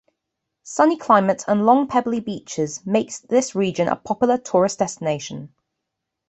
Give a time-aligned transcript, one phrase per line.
[0.63, 5.53] Sunny climate and long pebbly beaches make this region a popular tourist destination.